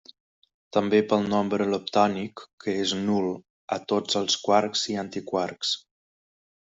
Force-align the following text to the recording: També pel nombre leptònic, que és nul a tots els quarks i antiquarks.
També 0.75 0.99
pel 1.09 1.27
nombre 1.33 1.67
leptònic, 1.73 2.41
que 2.65 2.75
és 2.85 2.93
nul 3.03 3.29
a 3.77 3.81
tots 3.93 4.19
els 4.23 4.39
quarks 4.47 4.87
i 4.95 5.01
antiquarks. 5.07 5.75